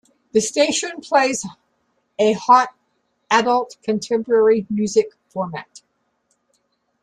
[0.31, 1.45] The station plays
[2.17, 2.69] a Hot
[3.29, 5.83] Adult Contemporary music format.